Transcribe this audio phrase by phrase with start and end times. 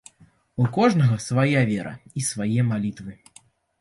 [0.63, 3.13] У кожнага свая вера і свае малітвы.